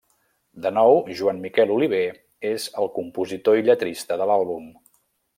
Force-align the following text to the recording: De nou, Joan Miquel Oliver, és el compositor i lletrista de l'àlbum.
De 0.65 0.69
nou, 0.75 1.01
Joan 1.17 1.41
Miquel 1.43 1.73
Oliver, 1.75 2.07
és 2.51 2.65
el 2.83 2.89
compositor 2.95 3.61
i 3.61 3.65
lletrista 3.71 4.17
de 4.23 4.27
l'àlbum. 4.31 4.65